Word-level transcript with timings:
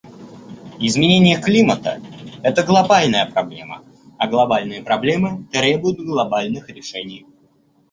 Изменение 0.87 1.39
климата— 1.39 2.01
это 2.41 2.63
глобальная 2.63 3.27
проблема, 3.27 3.83
а 4.17 4.27
глобальные 4.27 4.81
проблемы 4.81 5.45
требуют 5.51 5.99
глобальных 5.99 6.67
решений. 6.69 7.27